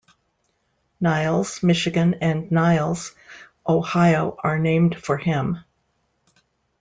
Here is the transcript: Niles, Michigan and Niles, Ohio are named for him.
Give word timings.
Niles, 0.99 1.61
Michigan 1.61 2.15
and 2.21 2.49
Niles, 2.51 3.13
Ohio 3.69 4.35
are 4.43 4.57
named 4.57 4.97
for 4.99 5.17
him. 5.19 5.59